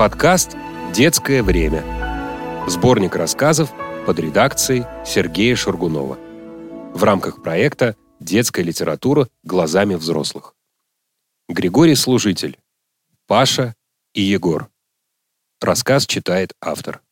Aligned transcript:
Подкаст 0.00 0.56
«Детское 0.94 1.42
время». 1.42 1.84
Сборник 2.66 3.16
рассказов 3.16 3.70
под 4.06 4.18
редакцией 4.18 4.86
Сергея 5.04 5.54
Шургунова. 5.54 6.18
В 6.94 7.04
рамках 7.04 7.42
проекта 7.42 7.96
«Детская 8.18 8.62
литература 8.62 9.28
глазами 9.42 9.96
взрослых». 9.96 10.54
Григорий 11.50 11.96
Служитель. 11.96 12.58
Паша 13.26 13.74
и 14.14 14.22
Егор. 14.22 14.70
Рассказ 15.60 16.06
читает 16.06 16.54
автор. 16.62 17.02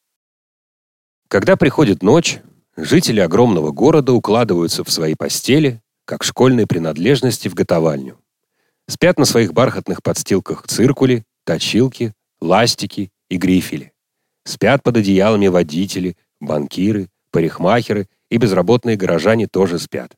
Когда 1.29 1.59
приходит 1.59 2.03
ночь, 2.03 2.41
жители 2.75 3.21
огромного 3.21 3.71
города 3.71 4.15
укладываются 4.15 4.83
в 4.83 4.91
свои 4.91 5.15
постели, 5.15 5.83
как 6.07 6.25
школьные 6.25 6.67
принадлежности 6.67 7.49
в 7.49 7.55
готовальню. 7.55 8.19
Спят 8.89 9.19
на 9.19 9.27
своих 9.27 9.53
бархатных 9.53 10.03
подстилках 10.03 10.67
циркули, 10.67 11.27
точилки, 11.45 12.15
ластики 12.41 13.11
и 13.29 13.37
грифели. 13.37 13.93
Спят 14.45 14.83
под 14.83 14.99
одеялами 14.99 15.49
водители, 15.49 16.17
банкиры, 16.41 17.09
парикмахеры 17.31 18.09
и 18.31 18.37
безработные 18.37 18.97
горожане 18.97 19.47
тоже 19.47 19.79
спят. 19.79 20.15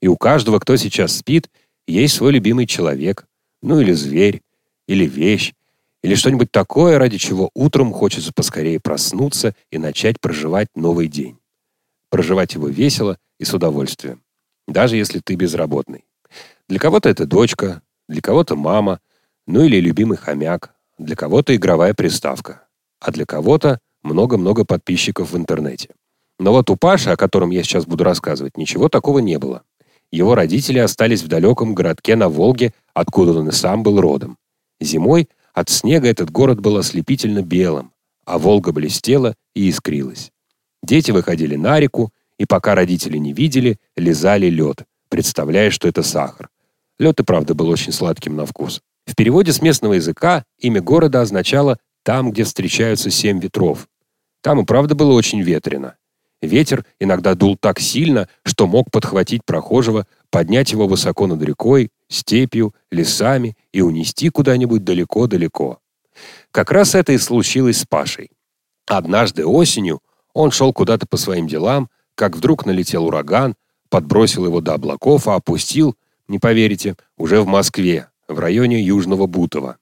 И 0.00 0.08
у 0.08 0.16
каждого, 0.16 0.58
кто 0.58 0.76
сейчас 0.76 1.16
спит, 1.16 1.50
есть 1.86 2.14
свой 2.14 2.32
любимый 2.32 2.66
человек, 2.66 3.26
ну 3.62 3.80
или 3.80 3.92
зверь, 3.92 4.42
или 4.86 5.06
вещь, 5.06 5.52
или 6.02 6.14
что-нибудь 6.14 6.50
такое, 6.50 6.98
ради 6.98 7.18
чего 7.18 7.50
утром 7.54 7.92
хочется 7.92 8.32
поскорее 8.32 8.80
проснуться 8.80 9.54
и 9.70 9.78
начать 9.78 10.20
проживать 10.20 10.68
новый 10.74 11.08
день. 11.08 11.38
Проживать 12.08 12.54
его 12.54 12.68
весело 12.68 13.18
и 13.38 13.44
с 13.44 13.52
удовольствием, 13.52 14.22
даже 14.66 14.96
если 14.96 15.20
ты 15.20 15.34
безработный. 15.34 16.06
Для 16.68 16.78
кого-то 16.78 17.08
это 17.08 17.26
дочка, 17.26 17.82
для 18.08 18.22
кого-то 18.22 18.56
мама, 18.56 19.00
ну 19.46 19.62
или 19.62 19.78
любимый 19.78 20.16
хомяк, 20.16 20.74
для 21.04 21.16
кого-то 21.16 21.54
игровая 21.56 21.94
приставка, 21.94 22.66
а 23.00 23.10
для 23.10 23.24
кого-то 23.24 23.80
много-много 24.02 24.64
подписчиков 24.64 25.32
в 25.32 25.36
интернете. 25.36 25.90
Но 26.38 26.52
вот 26.52 26.70
у 26.70 26.76
Паши, 26.76 27.10
о 27.10 27.16
котором 27.16 27.50
я 27.50 27.62
сейчас 27.62 27.86
буду 27.86 28.04
рассказывать, 28.04 28.56
ничего 28.56 28.88
такого 28.88 29.18
не 29.18 29.38
было. 29.38 29.62
Его 30.10 30.34
родители 30.34 30.78
остались 30.78 31.22
в 31.22 31.28
далеком 31.28 31.74
городке 31.74 32.16
на 32.16 32.28
Волге, 32.28 32.72
откуда 32.94 33.38
он 33.38 33.48
и 33.48 33.52
сам 33.52 33.82
был 33.82 34.00
родом. 34.00 34.36
Зимой 34.80 35.28
от 35.52 35.68
снега 35.68 36.08
этот 36.08 36.30
город 36.30 36.60
был 36.60 36.76
ослепительно 36.76 37.42
белым, 37.42 37.92
а 38.24 38.38
Волга 38.38 38.72
блестела 38.72 39.34
и 39.54 39.68
искрилась. 39.68 40.32
Дети 40.82 41.10
выходили 41.10 41.56
на 41.56 41.78
реку, 41.78 42.12
и 42.38 42.46
пока 42.46 42.74
родители 42.74 43.18
не 43.18 43.32
видели, 43.32 43.78
лизали 43.96 44.46
лед, 44.46 44.84
представляя, 45.10 45.70
что 45.70 45.88
это 45.88 46.02
сахар. 46.02 46.48
Лед 46.98 47.20
и 47.20 47.22
правда 47.22 47.54
был 47.54 47.68
очень 47.68 47.92
сладким 47.92 48.36
на 48.36 48.46
вкус. 48.46 48.80
В 49.10 49.16
переводе 49.16 49.52
с 49.52 49.60
местного 49.60 49.94
языка 49.94 50.44
имя 50.60 50.80
города 50.80 51.20
означало 51.20 51.78
«там, 52.04 52.30
где 52.30 52.44
встречаются 52.44 53.10
семь 53.10 53.40
ветров». 53.40 53.88
Там 54.40 54.60
и 54.60 54.64
правда 54.64 54.94
было 54.94 55.14
очень 55.14 55.42
ветрено. 55.42 55.96
Ветер 56.40 56.84
иногда 57.00 57.34
дул 57.34 57.56
так 57.58 57.80
сильно, 57.80 58.28
что 58.44 58.68
мог 58.68 58.88
подхватить 58.92 59.44
прохожего, 59.44 60.06
поднять 60.30 60.70
его 60.70 60.86
высоко 60.86 61.26
над 61.26 61.42
рекой, 61.42 61.90
степью, 62.08 62.72
лесами 62.92 63.56
и 63.72 63.80
унести 63.80 64.30
куда-нибудь 64.30 64.84
далеко-далеко. 64.84 65.80
Как 66.52 66.70
раз 66.70 66.94
это 66.94 67.10
и 67.12 67.18
случилось 67.18 67.80
с 67.80 67.86
Пашей. 67.86 68.30
Однажды 68.86 69.44
осенью 69.44 70.02
он 70.34 70.52
шел 70.52 70.72
куда-то 70.72 71.08
по 71.08 71.16
своим 71.16 71.48
делам, 71.48 71.90
как 72.14 72.36
вдруг 72.36 72.64
налетел 72.64 73.06
ураган, 73.06 73.56
подбросил 73.88 74.46
его 74.46 74.60
до 74.60 74.74
облаков, 74.74 75.26
а 75.26 75.34
опустил 75.34 75.96
не 76.28 76.38
поверите, 76.38 76.94
уже 77.16 77.40
в 77.40 77.46
Москве, 77.48 78.09
в 78.30 78.38
районе 78.38 78.80
Южного 78.80 79.26
Бутова. 79.26 79.76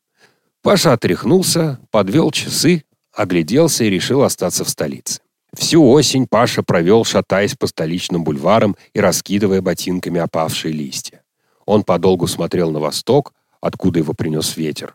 Паша 0.62 0.92
отряхнулся, 0.92 1.78
подвел 1.91 2.31
часы, 2.31 2.84
огляделся 3.12 3.84
и 3.84 3.91
решил 3.91 4.22
остаться 4.22 4.64
в 4.64 4.69
столице. 4.69 5.20
Всю 5.54 5.86
осень 5.88 6.26
Паша 6.26 6.62
провел, 6.62 7.04
шатаясь 7.04 7.54
по 7.54 7.66
столичным 7.66 8.25
бульварам 8.25 8.76
и 8.92 9.00
раскидывая 9.00 9.62
ботинками 9.62 10.20
опавшие 10.20 10.72
листья. 10.72 11.22
Он 11.64 11.84
подолгу 11.84 12.26
смотрел 12.26 12.70
на 12.70 12.81
восток, 12.81 13.32
откуда 13.60 13.98
его 13.98 14.14
принес 14.14 14.56
ветер. 14.56 14.94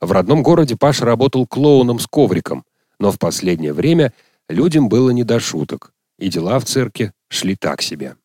В 0.00 0.12
родном 0.12 0.42
городе 0.42 0.76
Паша 0.76 1.04
работал 1.04 1.46
клоуном 1.46 1.98
с 1.98 2.06
ковриком, 2.06 2.64
но 2.98 3.10
в 3.10 3.18
последнее 3.18 3.72
время 3.72 4.12
людям 4.48 4.88
было 4.88 5.10
не 5.10 5.24
до 5.24 5.40
шуток, 5.40 5.92
и 6.18 6.28
дела 6.28 6.58
в 6.58 6.64
цирке 6.64 7.12
шли 7.28 7.56
так 7.56 7.82
себе. 7.82 8.16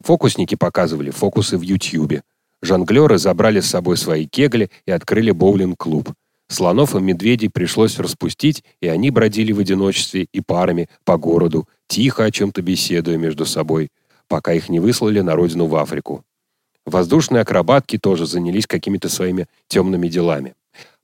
Фокусники 0.00 0.54
показывали 0.54 1.10
фокусы 1.10 1.56
в 1.56 1.62
Ютьюбе. 1.62 2.22
Жонглеры 2.64 3.18
забрали 3.18 3.60
с 3.60 3.66
собой 3.66 3.98
свои 3.98 4.26
кегли 4.26 4.70
и 4.86 4.90
открыли 4.90 5.32
боулинг-клуб. 5.32 6.14
Слонов 6.48 6.94
и 6.94 7.00
медведей 7.00 7.50
пришлось 7.50 7.98
распустить, 7.98 8.64
и 8.80 8.88
они 8.88 9.10
бродили 9.10 9.52
в 9.52 9.58
одиночестве 9.58 10.28
и 10.32 10.40
парами 10.40 10.88
по 11.04 11.18
городу, 11.18 11.68
тихо 11.88 12.24
о 12.24 12.30
чем-то 12.30 12.62
беседуя 12.62 13.18
между 13.18 13.44
собой, 13.44 13.90
пока 14.28 14.54
их 14.54 14.70
не 14.70 14.80
выслали 14.80 15.20
на 15.20 15.34
родину 15.34 15.66
в 15.66 15.76
Африку. 15.76 16.24
Воздушные 16.86 17.42
акробатки 17.42 17.98
тоже 17.98 18.26
занялись 18.26 18.66
какими-то 18.66 19.08
своими 19.08 19.46
темными 19.68 20.08
делами. 20.08 20.54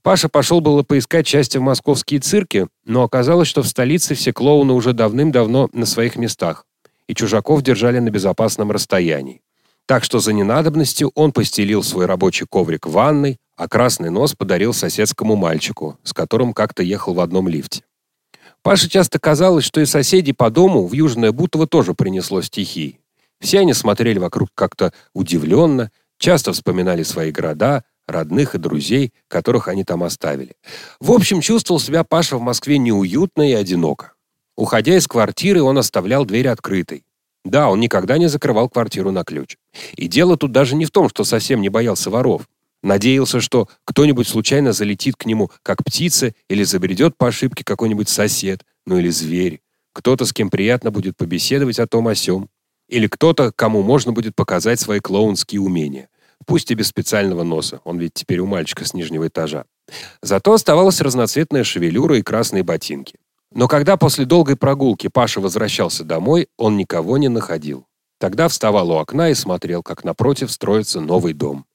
Паша 0.02 0.30
пошел 0.30 0.62
было 0.62 0.82
поискать 0.82 1.26
счастье 1.26 1.60
в 1.60 1.64
московские 1.64 2.20
цирки, 2.20 2.68
но 2.86 3.02
оказалось, 3.02 3.48
что 3.48 3.62
в 3.62 3.66
столице 3.66 4.14
все 4.14 4.32
клоуны 4.32 4.72
уже 4.72 4.94
давным-давно 4.94 5.68
на 5.74 5.84
своих 5.84 6.16
местах 6.16 6.64
и 7.06 7.14
чужаков 7.14 7.62
держали 7.62 7.98
на 7.98 8.08
безопасном 8.10 8.70
расстоянии. 8.70 9.42
Так 9.90 10.04
что 10.04 10.20
за 10.20 10.32
ненадобностью 10.32 11.10
он 11.16 11.32
постелил 11.32 11.82
свой 11.82 12.06
рабочий 12.06 12.46
коврик 12.48 12.86
в 12.86 12.92
ванной, 12.92 13.38
а 13.56 13.66
красный 13.66 14.08
нос 14.08 14.36
подарил 14.36 14.72
соседскому 14.72 15.34
мальчику, 15.34 15.98
с 16.04 16.12
которым 16.12 16.52
как-то 16.52 16.84
ехал 16.84 17.12
в 17.12 17.18
одном 17.18 17.48
лифте. 17.48 17.82
Паше 18.62 18.88
часто 18.88 19.18
казалось, 19.18 19.64
что 19.64 19.80
и 19.80 19.86
соседи 19.86 20.30
по 20.30 20.48
дому 20.48 20.86
в 20.86 20.92
Южное 20.92 21.32
Бутово 21.32 21.66
тоже 21.66 21.94
принесло 21.94 22.40
стихии. 22.40 23.00
Все 23.40 23.58
они 23.58 23.74
смотрели 23.74 24.20
вокруг 24.20 24.50
как-то 24.54 24.92
удивленно, 25.12 25.90
часто 26.20 26.52
вспоминали 26.52 27.02
свои 27.02 27.32
города, 27.32 27.82
родных 28.06 28.54
и 28.54 28.58
друзей, 28.58 29.12
которых 29.26 29.66
они 29.66 29.82
там 29.82 30.04
оставили. 30.04 30.54
В 31.00 31.10
общем, 31.10 31.40
чувствовал 31.40 31.80
себя 31.80 32.04
Паша 32.04 32.36
в 32.36 32.42
Москве 32.42 32.78
неуютно 32.78 33.42
и 33.50 33.54
одиноко. 33.54 34.12
Уходя 34.56 34.96
из 34.96 35.08
квартиры, 35.08 35.62
он 35.62 35.78
оставлял 35.78 36.24
дверь 36.24 36.46
открытой. 36.46 37.02
Да, 37.44 37.70
он 37.70 37.80
никогда 37.80 38.18
не 38.18 38.28
закрывал 38.28 38.68
квартиру 38.68 39.10
на 39.10 39.24
ключ. 39.24 39.56
И 39.96 40.08
дело 40.08 40.36
тут 40.36 40.52
даже 40.52 40.76
не 40.76 40.84
в 40.84 40.90
том, 40.90 41.08
что 41.08 41.24
совсем 41.24 41.60
не 41.60 41.68
боялся 41.68 42.10
воров. 42.10 42.48
Надеялся, 42.82 43.40
что 43.40 43.68
кто-нибудь 43.84 44.28
случайно 44.28 44.72
залетит 44.72 45.16
к 45.16 45.26
нему, 45.26 45.50
как 45.62 45.84
птица, 45.84 46.34
или 46.48 46.64
забредет 46.64 47.16
по 47.16 47.28
ошибке 47.28 47.64
какой-нибудь 47.64 48.08
сосед, 48.08 48.64
ну 48.86 48.98
или 48.98 49.10
зверь. 49.10 49.60
Кто-то, 49.92 50.24
с 50.24 50.32
кем 50.32 50.50
приятно 50.50 50.90
будет 50.90 51.16
побеседовать 51.16 51.78
о 51.78 51.86
том 51.86 52.08
о 52.08 52.14
сём. 52.14 52.48
Или 52.88 53.06
кто-то, 53.06 53.52
кому 53.52 53.82
можно 53.82 54.12
будет 54.12 54.34
показать 54.34 54.80
свои 54.80 55.00
клоунские 55.00 55.60
умения. 55.60 56.08
Пусть 56.46 56.70
и 56.70 56.74
без 56.74 56.88
специального 56.88 57.42
носа, 57.42 57.80
он 57.84 57.98
ведь 57.98 58.14
теперь 58.14 58.40
у 58.40 58.46
мальчика 58.46 58.84
с 58.84 58.94
нижнего 58.94 59.28
этажа. 59.28 59.66
Зато 60.22 60.52
оставалась 60.52 61.00
разноцветная 61.00 61.64
шевелюра 61.64 62.18
и 62.18 62.22
красные 62.22 62.62
ботинки. 62.62 63.19
Но 63.52 63.66
когда 63.66 63.96
после 63.96 64.24
долгой 64.24 64.56
прогулки 64.56 65.08
Паша 65.08 65.40
возвращался 65.40 66.04
домой, 66.04 66.48
он 66.56 66.76
никого 66.76 67.18
не 67.18 67.28
находил. 67.28 67.86
Тогда 68.18 68.48
вставал 68.48 68.90
у 68.90 68.96
окна 68.96 69.30
и 69.30 69.34
смотрел, 69.34 69.82
как 69.82 70.04
напротив 70.04 70.52
строится 70.52 71.00
новый 71.00 71.32
дом. 71.32 71.66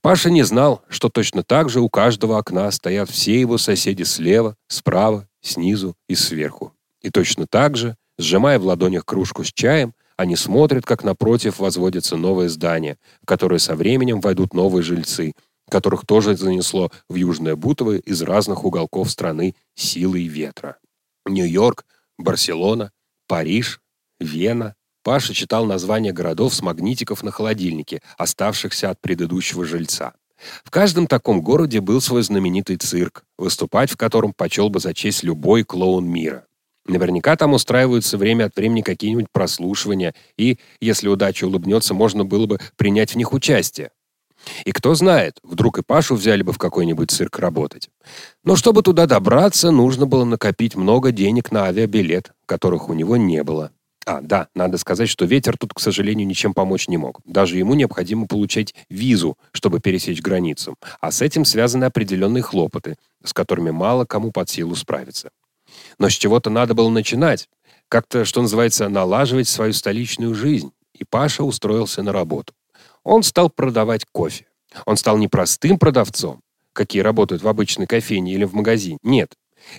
Паша 0.00 0.30
не 0.30 0.42
знал, 0.42 0.82
что 0.88 1.08
точно 1.08 1.44
так 1.44 1.68
же 1.68 1.80
у 1.80 1.88
каждого 1.88 2.38
окна 2.38 2.70
стоят 2.70 3.08
все 3.10 3.38
его 3.40 3.58
соседи 3.58 4.02
слева, 4.02 4.56
справа, 4.66 5.28
снизу 5.40 5.94
и 6.08 6.14
сверху. 6.14 6.72
И 7.02 7.10
точно 7.10 7.46
так 7.46 7.76
же, 7.76 7.96
сжимая 8.18 8.58
в 8.58 8.64
ладонях 8.64 9.04
кружку 9.04 9.44
с 9.44 9.52
чаем, 9.52 9.94
они 10.16 10.36
смотрят, 10.36 10.84
как 10.84 11.04
напротив 11.04 11.60
возводится 11.60 12.16
новое 12.16 12.48
здание, 12.48 12.98
в 13.22 13.26
которое 13.26 13.58
со 13.58 13.76
временем 13.76 14.20
войдут 14.20 14.52
новые 14.52 14.82
жильцы, 14.82 15.32
которых 15.70 16.04
тоже 16.04 16.36
занесло 16.36 16.90
в 17.08 17.14
Южное 17.14 17.56
Бутово 17.56 17.96
из 17.96 18.20
разных 18.20 18.64
уголков 18.64 19.10
страны 19.10 19.54
силой 19.74 20.24
ветра. 20.24 20.76
Нью-Йорк, 21.32 21.84
Барселона, 22.18 22.92
Париж, 23.26 23.80
Вена. 24.18 24.74
Паша 25.02 25.32
читал 25.32 25.64
названия 25.64 26.12
городов 26.12 26.54
с 26.54 26.60
магнитиков 26.60 27.22
на 27.22 27.30
холодильнике, 27.30 28.02
оставшихся 28.18 28.90
от 28.90 29.00
предыдущего 29.00 29.64
жильца. 29.64 30.12
В 30.64 30.70
каждом 30.70 31.06
таком 31.06 31.42
городе 31.42 31.80
был 31.80 32.00
свой 32.00 32.22
знаменитый 32.22 32.76
цирк, 32.76 33.24
выступать 33.38 33.90
в 33.90 33.96
котором 33.96 34.32
почел 34.34 34.68
бы 34.68 34.80
за 34.80 34.94
честь 34.94 35.22
любой 35.22 35.64
клоун 35.64 36.06
мира. 36.06 36.46
Наверняка 36.86 37.36
там 37.36 37.52
устраиваются 37.52 38.18
время 38.18 38.46
от 38.46 38.56
времени 38.56 38.82
какие-нибудь 38.82 39.30
прослушивания, 39.32 40.14
и, 40.36 40.58
если 40.80 41.08
удача 41.08 41.44
улыбнется, 41.44 41.94
можно 41.94 42.24
было 42.24 42.46
бы 42.46 42.58
принять 42.76 43.12
в 43.12 43.16
них 43.16 43.32
участие. 43.32 43.90
И 44.64 44.72
кто 44.72 44.94
знает, 44.94 45.38
вдруг 45.42 45.78
и 45.78 45.82
Пашу 45.82 46.14
взяли 46.14 46.42
бы 46.42 46.52
в 46.52 46.58
какой-нибудь 46.58 47.10
цирк 47.10 47.38
работать. 47.38 47.90
Но 48.44 48.56
чтобы 48.56 48.82
туда 48.82 49.06
добраться, 49.06 49.70
нужно 49.70 50.06
было 50.06 50.24
накопить 50.24 50.76
много 50.76 51.12
денег 51.12 51.52
на 51.52 51.64
авиабилет, 51.64 52.32
которых 52.46 52.88
у 52.88 52.94
него 52.94 53.16
не 53.16 53.42
было. 53.42 53.70
А, 54.06 54.20
да, 54.22 54.48
надо 54.54 54.78
сказать, 54.78 55.08
что 55.08 55.26
ветер 55.26 55.56
тут, 55.58 55.74
к 55.74 55.80
сожалению, 55.80 56.26
ничем 56.26 56.54
помочь 56.54 56.88
не 56.88 56.96
мог. 56.96 57.20
Даже 57.26 57.58
ему 57.58 57.74
необходимо 57.74 58.26
получать 58.26 58.74
визу, 58.88 59.36
чтобы 59.52 59.80
пересечь 59.80 60.22
границу. 60.22 60.76
А 61.00 61.10
с 61.10 61.20
этим 61.20 61.44
связаны 61.44 61.84
определенные 61.84 62.42
хлопоты, 62.42 62.96
с 63.22 63.32
которыми 63.32 63.70
мало 63.70 64.06
кому 64.06 64.32
под 64.32 64.48
силу 64.48 64.74
справиться. 64.74 65.30
Но 65.98 66.08
с 66.08 66.14
чего-то 66.14 66.50
надо 66.50 66.74
было 66.74 66.88
начинать. 66.88 67.48
Как-то, 67.88 68.24
что 68.24 68.40
называется, 68.40 68.88
налаживать 68.88 69.48
свою 69.48 69.72
столичную 69.72 70.34
жизнь. 70.34 70.72
И 70.94 71.04
Паша 71.04 71.44
устроился 71.44 72.02
на 72.02 72.12
работу. 72.12 72.52
Он 73.04 73.22
стал 73.22 73.50
продавать 73.50 74.04
кофе. 74.12 74.46
Он 74.86 74.96
стал 74.96 75.18
не 75.18 75.28
простым 75.28 75.78
продавцом, 75.78 76.40
какие 76.72 77.02
работают 77.02 77.42
в 77.42 77.48
обычной 77.48 77.86
кофейне 77.86 78.34
или 78.34 78.44
в 78.44 78.54
магазине. 78.54 78.98
Нет. 79.02 79.34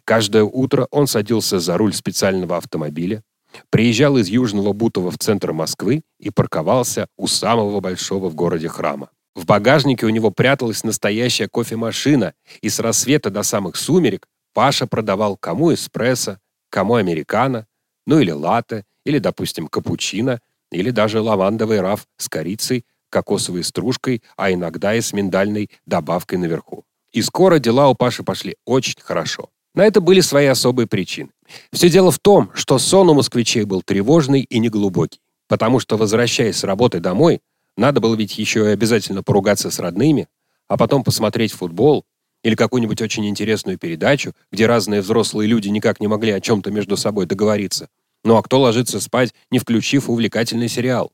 Каждое 0.06 0.44
утро 0.44 0.88
он 0.92 1.08
садился 1.08 1.60
за 1.60 1.78
руль 1.78 1.94
специального 1.94 2.58
автомобиля, 2.58 3.24
приезжал 3.70 4.18
из 4.18 4.28
Южного 4.28 4.74
Бутова 4.74 5.12
в 5.12 5.18
центр 5.18 5.54
Москвы 5.54 6.04
и 6.20 6.30
парковался 6.30 7.08
у 7.18 7.28
самого 7.28 7.80
большого 7.80 8.30
в 8.30 8.36
городе 8.36 8.68
храма. 8.68 9.10
В 9.34 9.46
багажнике 9.46 10.06
у 10.06 10.10
него 10.10 10.30
пряталась 10.30 10.84
настоящая 10.84 11.48
кофемашина, 11.48 12.34
и 12.62 12.70
с 12.70 12.80
рассвета 12.80 13.30
до 13.30 13.44
самых 13.44 13.78
сумерек 13.78 14.28
Паша 14.54 14.88
продавал 14.88 15.38
кому 15.38 15.74
эспрессо, 15.74 16.38
кому 16.70 16.96
американо, 16.96 17.66
ну 18.06 18.20
или 18.20 18.32
латте, 18.32 18.86
или, 19.06 19.20
допустим, 19.20 19.68
капучино, 19.68 20.42
или 20.72 20.92
даже 20.92 21.22
лавандовый 21.22 21.80
раф 21.80 22.08
с 22.18 22.28
корицей, 22.28 22.86
кокосовой 23.12 23.64
стружкой, 23.64 24.24
а 24.36 24.52
иногда 24.52 24.96
и 24.96 25.02
с 25.02 25.14
миндальной 25.14 25.70
добавкой 25.86 26.40
наверху. 26.40 26.86
И 27.12 27.22
скоро 27.22 27.60
дела 27.60 27.90
у 27.90 27.96
Паши 27.96 28.24
пошли 28.24 28.56
очень 28.66 29.00
хорошо. 29.00 29.50
На 29.76 29.86
это 29.86 30.02
были 30.02 30.22
свои 30.22 30.48
особые 30.48 30.88
причины. 30.88 31.30
Все 31.72 31.90
дело 31.90 32.12
в 32.12 32.20
том, 32.20 32.50
что 32.54 32.80
сон 32.80 33.10
у 33.10 33.14
москвичей 33.14 33.64
был 33.64 33.82
тревожный 33.82 34.42
и 34.42 34.60
неглубокий, 34.60 35.20
потому 35.48 35.80
что, 35.80 35.98
возвращаясь 35.98 36.58
с 36.58 36.64
работы 36.64 37.00
домой, 37.00 37.42
надо 37.78 38.02
было 38.02 38.16
ведь 38.16 38.38
еще 38.38 38.66
и 38.66 38.74
обязательно 38.74 39.24
поругаться 39.24 39.72
с 39.72 39.80
родными, 39.80 40.28
а 40.68 40.78
потом 40.78 41.04
посмотреть 41.04 41.54
футбол 41.54 42.06
или 42.44 42.56
какую-нибудь 42.56 43.02
очень 43.02 43.28
интересную 43.28 43.78
передачу, 43.78 44.34
где 44.52 44.66
разные 44.66 45.02
взрослые 45.02 45.48
люди 45.48 45.70
никак 45.70 46.00
не 46.00 46.08
могли 46.08 46.32
о 46.32 46.42
чем-то 46.42 46.72
между 46.72 46.98
собой 46.98 47.26
договориться. 47.26 47.88
Ну 48.24 48.36
а 48.36 48.44
кто 48.44 48.60
ложится 48.60 49.00
спать, 49.00 49.34
не 49.50 49.60
включив 49.60 50.10
увлекательный 50.10 50.68
сериал? 50.68 51.12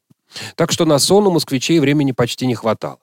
Так 0.56 0.72
что 0.72 0.86
на 0.86 1.00
сон 1.00 1.28
у 1.28 1.32
москвичей 1.32 1.80
времени 1.80 2.12
почти 2.12 2.46
не 2.48 2.56
хватало. 2.56 3.00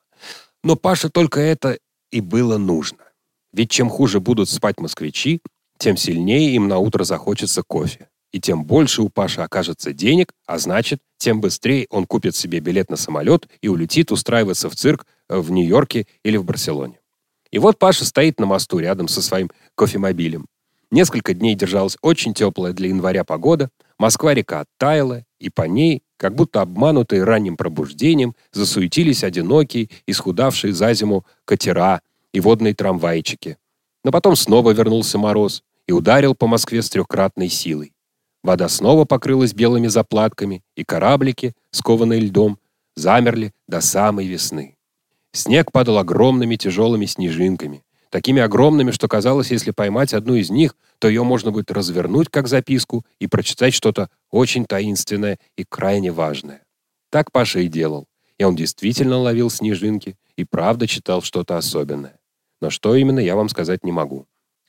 Но 0.63 0.77
Паше 0.77 1.09
только 1.09 1.41
это 1.41 1.79
и 2.11 2.21
было 2.21 2.59
нужно. 2.59 3.05
Ведь 3.53 3.71
чем 3.71 3.89
хуже 3.89 4.21
будут 4.21 4.49
спать 4.49 4.81
москвичи, 4.81 5.41
тем 5.79 5.97
сильнее 5.97 6.55
им 6.55 6.69
на 6.69 6.79
утро 6.79 7.05
захочется 7.05 7.63
кофе. 7.63 8.09
И 8.33 8.41
тем 8.41 8.65
больше 8.65 9.03
у 9.03 9.09
Паши 9.09 9.41
окажется 9.41 9.93
денег, 9.93 10.33
а 10.47 10.59
значит, 10.59 11.01
тем 11.19 11.41
быстрее 11.41 11.87
он 11.91 12.07
купит 12.07 12.35
себе 12.35 12.61
билет 12.61 12.91
на 12.91 12.97
самолет 12.97 13.49
и 13.61 13.69
улетит 13.69 14.11
устраиваться 14.11 14.69
в 14.69 14.75
цирк 14.75 15.07
в 15.29 15.51
Нью-Йорке 15.51 16.07
или 16.25 16.37
в 16.37 16.45
Барселоне. 16.45 16.99
И 17.51 17.59
вот 17.59 17.79
Паша 17.79 18.05
стоит 18.05 18.41
на 18.41 18.47
мосту 18.47 18.81
рядом 18.81 19.07
со 19.07 19.23
своим 19.23 19.51
кофемобилем. 19.77 20.47
Несколько 20.91 21.35
дней 21.35 21.55
держалась 21.55 21.97
очень 22.03 22.35
теплая 22.35 22.73
для 22.73 22.89
января 22.89 23.25
погода, 23.25 23.71
Москва-река 23.99 24.61
оттаяла, 24.61 25.25
и 25.39 25.51
по 25.51 25.63
ней, 25.63 26.03
как 26.17 26.35
будто 26.35 26.61
обманутые 26.61 27.25
ранним 27.25 27.57
пробуждением, 27.57 28.35
засуетились 28.53 29.25
одинокие, 29.25 29.91
исхудавшие 30.07 30.73
за 30.73 30.93
зиму 30.95 31.25
катера– 31.45 32.01
и 32.35 32.41
водные 32.41 32.75
трамвайчики. 32.75 33.57
Но 34.03 34.11
потом 34.11 34.37
снова 34.37 34.73
вернулся 34.73 35.17
мороз 35.17 35.63
и 35.87 35.93
ударил 35.93 36.35
по 36.35 36.47
Москве 36.47 36.83
с 36.83 36.91
трехкратной 36.91 37.49
силой. 37.49 37.95
Вода 38.43 38.69
снова 38.69 39.07
покрылась 39.07 39.55
белыми 39.55 39.87
заплатками, 39.87 40.63
и 40.77 40.85
кораблики, 40.85 41.55
скованные 41.71 42.21
льдом, 42.21 42.59
замерли 42.97 43.53
до 43.69 43.81
самой 43.81 44.27
весны. 44.27 44.77
Снег 45.33 45.73
падал 45.73 45.99
огромными 45.99 46.57
тяжелыми 46.57 47.07
снежинками, 47.07 47.85
такими 48.15 48.41
огромными, 48.41 48.93
что 48.93 49.09
казалось, 49.09 49.51
если 49.51 49.73
поймать 49.73 50.15
одну 50.15 50.37
из 50.37 50.49
них, 50.49 50.77
то 51.01 51.09
ее 51.09 51.25
можно 51.25 51.51
будет 51.51 51.73
развернуть 51.73 52.29
как 52.31 52.47
записку 52.47 53.05
и 53.19 53.27
прочитать 53.27 53.75
что-то 53.75 54.09
очень 54.31 54.67
таинственное 54.67 55.41
и 55.57 55.65
крайне 55.65 56.13
важное. 56.13 56.63
Так 57.11 57.33
Паша 57.33 57.59
и 57.59 57.67
делал. 57.67 58.07
И 58.39 58.45
он 58.45 58.55
действительно 58.55 59.19
ловил 59.19 59.51
снежинки 59.51 60.17
и 60.37 60.45
правда 60.45 60.87
читал 60.87 61.23
что-то 61.23 61.57
особенное. 61.57 62.21
Но 62.61 62.71
что 62.71 62.95
именно, 62.95 63.19
я 63.19 63.35
вам 63.35 63.49
сказать 63.49 63.83
не 63.83 63.91
могу. 63.91 64.27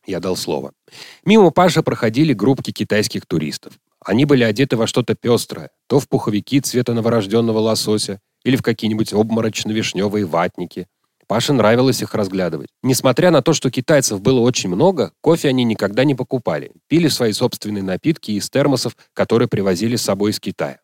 Я 0.08 0.20
дал 0.20 0.36
слово. 0.36 0.72
Мимо 1.24 1.52
Паша 1.52 1.84
проходили 1.84 2.34
группки 2.34 2.72
китайских 2.72 3.28
туристов. 3.28 3.74
Они 4.04 4.26
были 4.26 4.44
одеты 4.44 4.76
во 4.76 4.88
что-то 4.88 5.14
пестрое, 5.14 5.70
то 5.86 6.00
в 6.00 6.10
пуховики 6.10 6.62
цвета 6.62 6.96
новорожденного 6.96 7.60
лосося 7.60 8.22
или 8.44 8.56
в 8.56 8.64
какие-нибудь 8.64 9.14
обморочно-вишневые 9.14 10.26
ватники. 10.26 10.88
Паше 11.28 11.54
нравилось 11.54 12.02
их 12.02 12.14
разглядывать. 12.14 12.68
Несмотря 12.84 13.32
на 13.32 13.42
то, 13.42 13.54
что 13.54 13.72
китайцев 13.72 14.22
было 14.22 14.40
очень 14.40 14.70
много, 14.70 15.12
кофе 15.22 15.50
они 15.50 15.64
никогда 15.64 16.04
не 16.04 16.14
покупали. 16.14 16.72
Пили 16.88 17.08
свои 17.08 17.32
собственные 17.32 17.84
напитки 17.84 18.32
из 18.32 18.50
термосов, 18.50 18.96
которые 19.14 19.48
привозили 19.48 19.96
с 19.96 20.04
собой 20.04 20.32
из 20.32 20.40
Китая. 20.40 20.80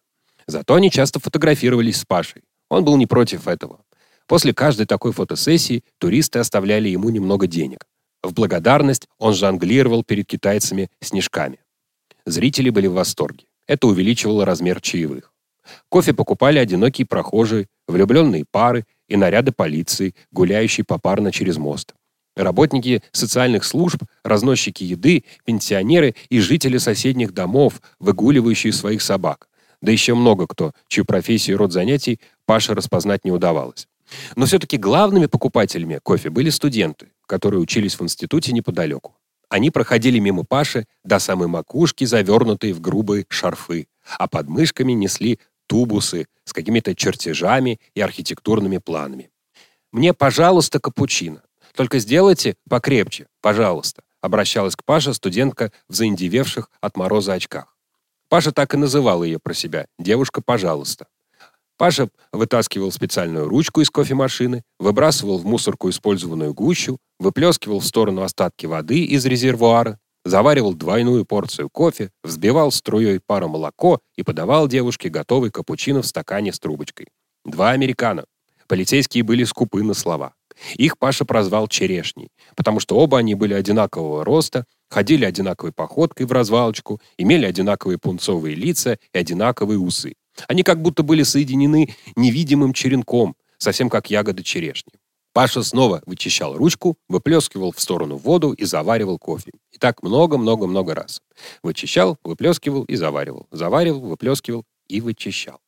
Зато 0.48 0.74
они 0.74 0.90
часто 0.90 1.20
фотографировались 1.20 1.98
с 1.98 2.06
Пашей. 2.06 2.42
Он 2.70 2.84
был 2.84 2.98
не 2.98 3.06
против 3.06 3.48
этого. 3.48 3.82
После 4.28 4.54
каждой 4.54 4.86
такой 4.86 5.12
фотосессии 5.12 5.84
туристы 5.98 6.40
оставляли 6.40 6.90
ему 6.90 7.10
немного 7.10 7.48
денег. 7.48 7.86
В 8.24 8.34
благодарность 8.34 9.08
он 9.20 9.34
жонглировал 9.34 10.04
перед 10.04 10.26
китайцами 10.28 10.90
снежками. 11.02 11.60
Зрители 12.26 12.70
были 12.70 12.88
в 12.88 12.94
восторге. 12.94 13.46
Это 13.68 13.88
увеличивало 13.88 14.46
размер 14.46 14.82
чаевых. 14.82 15.32
Кофе 15.90 16.14
покупали 16.14 16.60
одинокие 16.60 17.06
прохожие, 17.06 17.68
влюбленные 17.88 18.46
пары 18.50 18.86
и 19.12 19.18
наряды 19.18 19.52
полиции, 19.52 20.16
гуляющие 20.32 20.86
попарно 20.86 21.34
через 21.34 21.58
мост. 21.58 21.94
Работники 22.38 23.04
социальных 23.12 23.66
служб, 23.66 24.02
разносчики 24.24 24.86
еды, 24.86 25.26
пенсионеры 25.44 26.16
и 26.30 26.40
жители 26.40 26.78
соседних 26.78 27.34
домов, 27.34 27.82
выгуливающие 28.00 28.72
своих 28.72 29.02
собак. 29.02 29.50
Да 29.82 29.92
еще 29.92 30.14
много 30.14 30.48
кто, 30.48 30.72
чью 30.88 31.04
профессию 31.04 31.56
и 31.56 31.58
род 31.58 31.74
занятий 31.74 32.22
Паше 32.46 32.74
распознать 32.74 33.26
не 33.26 33.32
удавалось. 33.32 33.88
Но 34.38 34.46
все-таки 34.46 34.78
главными 34.78 35.26
покупателями 35.26 36.00
кофе 36.02 36.30
были 36.30 36.50
студенты, 36.50 37.12
которые 37.26 37.60
учились 37.60 38.00
в 38.00 38.04
институте 38.04 38.54
неподалеку. 38.54 39.18
Они 39.50 39.72
проходили 39.72 40.20
мимо 40.20 40.46
Паши 40.46 40.86
до 41.04 41.20
самой 41.20 41.50
макушки, 41.50 42.06
завернутые 42.06 42.74
в 42.74 42.80
грубые 42.80 43.26
шарфы, 43.28 43.88
а 44.18 44.28
под 44.30 44.48
мышками 44.48 44.94
несли 44.94 45.40
тубусы 45.72 46.28
с 46.44 46.52
какими-то 46.52 46.94
чертежами 46.96 47.80
и 47.96 48.02
архитектурными 48.02 48.78
планами. 48.78 49.32
«Мне, 49.94 50.14
пожалуйста, 50.14 50.82
капучино. 50.82 51.44
Только 51.74 52.00
сделайте 52.00 52.56
покрепче, 52.70 53.28
пожалуйста», 53.40 54.04
обращалась 54.20 54.76
к 54.76 54.84
Паше 54.84 55.14
студентка 55.14 55.72
в 55.88 55.96
заиндевевших 55.96 56.70
от 56.82 56.98
мороза 56.98 57.34
очках. 57.34 57.78
Паша 58.28 58.52
так 58.52 58.74
и 58.74 58.78
называл 58.78 59.24
ее 59.24 59.40
про 59.40 59.54
себя 59.54 59.86
«девушка, 59.98 60.42
пожалуйста». 60.42 61.08
Паша 61.78 62.10
вытаскивал 62.34 62.92
специальную 62.92 63.48
ручку 63.48 63.80
из 63.80 63.90
кофемашины, 63.90 64.64
выбрасывал 64.78 65.38
в 65.38 65.46
мусорку 65.46 65.90
использованную 65.90 66.54
гущу, 66.54 66.98
выплескивал 67.18 67.80
в 67.80 67.86
сторону 67.86 68.24
остатки 68.24 68.66
воды 68.66 69.06
из 69.06 69.26
резервуара, 69.26 70.00
заваривал 70.26 70.74
двойную 70.74 71.26
порцию 71.26 71.70
кофе, 71.70 72.12
взбивал 72.24 72.72
струей 72.72 73.20
пара 73.20 73.48
молоко 73.48 74.00
и 74.16 74.24
подавал 74.24 74.68
девушке 74.68 75.10
готовый 75.10 75.52
капучино 75.52 76.02
в 76.02 76.08
стакане 76.08 76.54
с 76.54 76.60
трубочкой. 76.60 77.08
Два 77.46 77.72
американо. 77.72 78.26
Полицейские 78.68 79.24
были 79.24 79.44
скупы 79.44 79.84
на 79.84 79.94
слова. 79.94 80.34
Их 80.76 80.98
Паша 80.98 81.26
прозвал 81.26 81.68
«черешней», 81.68 82.30
потому 82.56 82.80
что 82.80 82.98
оба 82.98 83.18
они 83.18 83.36
были 83.36 83.54
одинакового 83.54 84.24
роста, 84.24 84.66
ходили 84.90 85.26
одинаковой 85.26 85.72
походкой 85.72 86.26
в 86.26 86.32
развалочку, 86.32 87.02
имели 87.18 87.46
одинаковые 87.46 87.98
пунцовые 87.98 88.56
лица 88.56 88.98
и 89.14 89.18
одинаковые 89.18 89.80
усы. 89.80 90.14
Они 90.48 90.64
как 90.64 90.82
будто 90.82 91.04
были 91.04 91.24
соединены 91.24 91.94
невидимым 92.16 92.74
черенком, 92.74 93.36
совсем 93.58 93.90
как 93.90 94.10
ягоды 94.10 94.44
черешни. 94.44 94.94
Паша 95.34 95.64
снова 95.64 96.02
вычищал 96.06 96.56
ручку, 96.56 96.98
выплескивал 97.08 97.72
в 97.72 97.80
сторону 97.80 98.18
воду 98.18 98.52
и 98.52 98.66
заваривал 98.66 99.18
кофе. 99.18 99.52
Так 99.82 100.04
много-много-много 100.04 100.94
раз. 100.94 101.24
Вычищал, 101.64 102.20
выплескивал 102.24 102.84
и 102.84 102.96
заваривал. 102.96 103.48
Заваривал, 103.50 104.02
выплескивал 104.02 104.64
и 104.88 105.02
вычищал. 105.02 105.60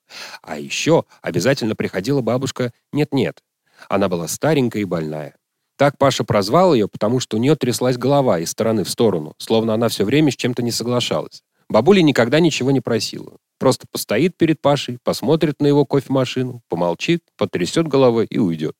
А 0.43 0.59
еще 0.59 1.05
обязательно 1.23 1.75
приходила 1.75 2.21
бабушка 2.21 2.73
«нет-нет». 2.91 3.41
Она 3.89 4.09
была 4.09 4.27
старенькая 4.27 4.83
и 4.83 4.85
больная. 4.85 5.35
Так 5.77 5.97
Паша 5.97 6.23
прозвал 6.23 6.75
ее, 6.75 6.87
потому 6.87 7.19
что 7.19 7.37
у 7.37 7.39
нее 7.39 7.55
тряслась 7.55 7.97
голова 7.97 8.37
из 8.37 8.51
стороны 8.51 8.83
в 8.83 8.89
сторону, 8.91 9.33
словно 9.39 9.73
она 9.73 9.89
все 9.89 10.05
время 10.05 10.29
с 10.29 10.35
чем-то 10.35 10.61
не 10.61 10.69
соглашалась. 10.69 11.41
Бабуля 11.67 12.03
никогда 12.03 12.39
ничего 12.39 12.69
не 12.69 12.81
просила. 12.81 13.37
Просто 13.57 13.87
постоит 13.91 14.37
перед 14.37 14.61
Пашей, 14.61 14.99
посмотрит 15.03 15.59
на 15.59 15.65
его 15.65 15.87
кофемашину, 15.87 16.61
помолчит, 16.69 17.23
потрясет 17.35 17.87
головой 17.87 18.27
и 18.29 18.37
уйдет. 18.37 18.75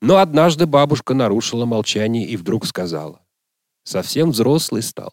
Но 0.00 0.16
однажды 0.16 0.64
бабушка 0.64 1.12
нарушила 1.12 1.66
молчание 1.66 2.24
и 2.24 2.38
вдруг 2.38 2.64
сказала. 2.64 3.20
«Совсем 3.90 4.30
взрослый 4.30 4.82
стал». 4.82 5.12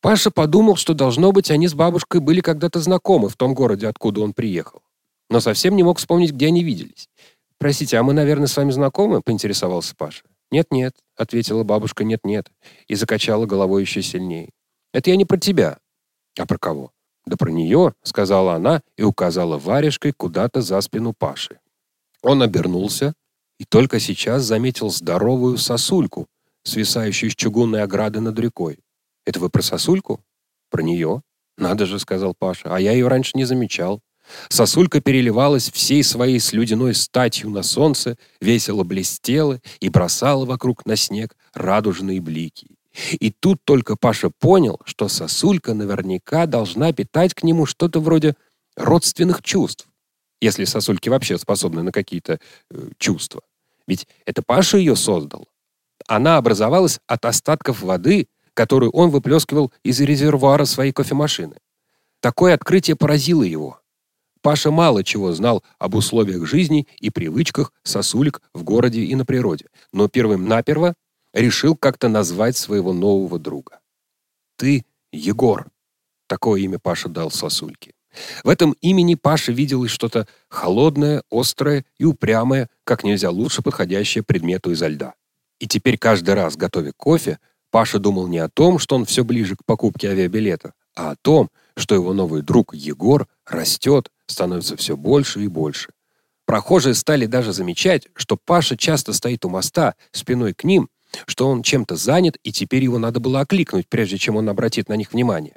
Паша 0.00 0.32
подумал, 0.32 0.74
что 0.74 0.94
должно 0.94 1.30
быть, 1.30 1.48
они 1.52 1.68
с 1.68 1.74
бабушкой 1.74 2.20
были 2.20 2.40
когда-то 2.40 2.80
знакомы 2.80 3.28
в 3.28 3.36
том 3.36 3.54
городе, 3.54 3.86
откуда 3.86 4.22
он 4.22 4.32
приехал. 4.32 4.82
Но 5.28 5.38
совсем 5.38 5.76
не 5.76 5.84
мог 5.84 5.98
вспомнить, 5.98 6.32
где 6.32 6.48
они 6.48 6.64
виделись. 6.64 7.08
Простите, 7.58 7.98
а 7.98 8.02
мы, 8.02 8.12
наверное, 8.12 8.48
с 8.48 8.56
вами 8.56 8.72
знакомы? 8.72 9.22
поинтересовался 9.22 9.94
Паша. 9.94 10.24
Нет-нет, 10.50 10.96
ответила 11.16 11.62
бабушка. 11.62 12.02
Нет-нет, 12.02 12.50
и 12.88 12.96
закачала 12.96 13.46
головой 13.46 13.82
еще 13.82 14.02
сильнее. 14.02 14.50
Это 14.92 15.10
я 15.10 15.16
не 15.16 15.24
про 15.24 15.36
тебя. 15.36 15.78
А 16.36 16.46
про 16.46 16.58
кого? 16.58 16.90
Да 17.26 17.36
про 17.36 17.52
нее, 17.52 17.94
сказала 18.02 18.54
она 18.54 18.82
и 18.96 19.04
указала 19.04 19.56
варежкой 19.56 20.10
куда-то 20.10 20.62
за 20.62 20.80
спину 20.80 21.14
Паши. 21.16 21.60
Он 22.22 22.42
обернулся 22.42 23.14
и 23.60 23.64
только 23.64 24.00
сейчас 24.00 24.42
заметил 24.42 24.90
здоровую 24.90 25.58
сосульку, 25.58 26.26
свисающую 26.64 27.30
с 27.30 27.34
чугунной 27.34 27.82
ограды 27.82 28.20
над 28.20 28.38
рекой. 28.38 28.78
Это 29.24 29.40
вы 29.40 29.50
про 29.50 29.62
сосульку? 29.62 30.24
Про 30.70 30.82
нее? 30.82 31.22
Надо 31.56 31.86
же, 31.86 31.98
сказал 31.98 32.34
Паша. 32.34 32.74
А 32.74 32.80
я 32.80 32.92
ее 32.92 33.08
раньше 33.08 33.32
не 33.34 33.44
замечал. 33.44 34.00
Сосулька 34.48 35.00
переливалась 35.00 35.70
всей 35.70 36.02
своей 36.04 36.38
слюдяной 36.38 36.94
статью 36.94 37.50
на 37.50 37.62
солнце, 37.62 38.16
весело 38.40 38.84
блестела 38.84 39.60
и 39.80 39.88
бросала 39.88 40.44
вокруг 40.44 40.86
на 40.86 40.96
снег 40.96 41.36
радужные 41.52 42.20
блики. 42.20 42.68
И 43.12 43.30
тут 43.30 43.60
только 43.64 43.96
Паша 43.96 44.30
понял, 44.30 44.80
что 44.84 45.08
сосулька 45.08 45.74
наверняка 45.74 46.46
должна 46.46 46.92
питать 46.92 47.34
к 47.34 47.42
нему 47.42 47.66
что-то 47.66 48.00
вроде 48.00 48.34
родственных 48.76 49.42
чувств. 49.42 49.86
Если 50.40 50.64
сосульки 50.64 51.08
вообще 51.08 51.38
способны 51.38 51.82
на 51.82 51.92
какие-то 51.92 52.40
э, 52.70 52.90
чувства. 52.98 53.42
Ведь 53.86 54.08
это 54.24 54.42
Паша 54.42 54.78
ее 54.78 54.96
создал. 54.96 55.48
Она 56.06 56.36
образовалась 56.36 57.00
от 57.06 57.24
остатков 57.24 57.82
воды, 57.82 58.28
которую 58.54 58.90
он 58.92 59.10
выплескивал 59.10 59.72
из 59.82 60.00
резервуара 60.00 60.64
своей 60.64 60.92
кофемашины. 60.92 61.56
Такое 62.20 62.54
открытие 62.54 62.96
поразило 62.96 63.42
его. 63.42 63.80
Паша 64.42 64.70
мало 64.70 65.04
чего 65.04 65.32
знал 65.32 65.62
об 65.78 65.94
условиях 65.94 66.46
жизни 66.46 66.86
и 66.98 67.10
привычках 67.10 67.72
сосулек 67.82 68.40
в 68.54 68.64
городе 68.64 69.02
и 69.02 69.14
на 69.14 69.24
природе, 69.24 69.66
но 69.92 70.08
первым 70.08 70.46
наперво 70.48 70.94
решил 71.34 71.76
как-то 71.76 72.08
назвать 72.08 72.56
своего 72.56 72.92
нового 72.92 73.38
друга. 73.38 73.80
«Ты 74.56 74.84
Егор»,— 75.12 75.66
такое 76.26 76.60
имя 76.62 76.78
Паша 76.78 77.08
дал 77.08 77.30
сосульке. 77.30 77.92
В 78.42 78.48
этом 78.48 78.72
имени 78.80 79.14
Паша 79.14 79.52
видел 79.52 79.86
что-то 79.88 80.26
холодное, 80.48 81.22
острое 81.30 81.84
и 81.98 82.04
упрямое, 82.04 82.68
как 82.84 83.04
нельзя 83.04 83.30
лучше 83.30 83.62
подходящее 83.62 84.24
предмету 84.24 84.72
изо 84.72 84.88
льда. 84.88 85.14
И 85.60 85.68
теперь 85.68 85.98
каждый 85.98 86.34
раз, 86.34 86.56
готовя 86.56 86.92
кофе, 86.96 87.38
Паша 87.70 88.00
думал 88.00 88.26
не 88.26 88.38
о 88.38 88.48
том, 88.48 88.78
что 88.80 88.96
он 88.96 89.04
все 89.04 89.22
ближе 89.22 89.54
к 89.54 89.64
покупке 89.64 90.08
авиабилета, 90.08 90.72
а 90.96 91.12
о 91.12 91.16
том, 91.16 91.50
что 91.76 91.94
его 91.94 92.12
новый 92.12 92.42
друг 92.42 92.74
Егор 92.74 93.28
растет, 93.46 94.10
становится 94.26 94.76
все 94.76 94.96
больше 94.96 95.44
и 95.44 95.48
больше. 95.48 95.90
Прохожие 96.46 96.94
стали 96.94 97.26
даже 97.26 97.52
замечать, 97.52 98.08
что 98.14 98.36
Паша 98.36 98.76
часто 98.76 99.12
стоит 99.12 99.44
у 99.44 99.50
моста 99.50 99.94
спиной 100.10 100.54
к 100.54 100.64
ним, 100.64 100.88
что 101.26 101.46
он 101.46 101.62
чем-то 101.62 101.94
занят, 101.94 102.38
и 102.42 102.52
теперь 102.52 102.82
его 102.82 102.98
надо 102.98 103.20
было 103.20 103.40
окликнуть, 103.40 103.88
прежде 103.88 104.18
чем 104.18 104.36
он 104.36 104.48
обратит 104.48 104.88
на 104.88 104.94
них 104.94 105.12
внимание. 105.12 105.54